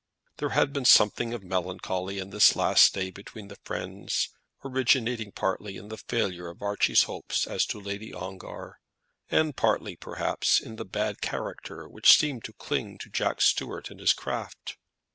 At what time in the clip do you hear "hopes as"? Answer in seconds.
7.03-7.67